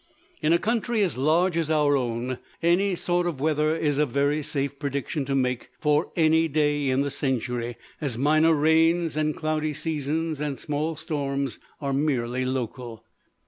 [0.41, 4.41] In a country as large as our own, any sort of weather is a very
[4.41, 9.73] safe prediction to make for any day in the century, as minor rains and cloudy
[9.75, 13.05] seasons and small storms are merely local.